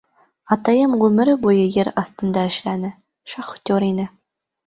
—Атайым 0.53 0.93
ғүмере 1.01 1.33
буйы 1.43 1.67
ер 1.75 1.91
аҫтында 2.03 2.45
эшләне, 2.53 2.91
шахтер 3.35 3.89
ине. 3.91 4.09